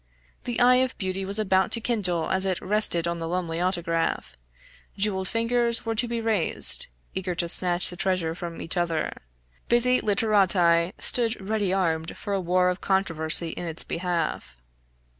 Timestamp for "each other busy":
8.63-10.01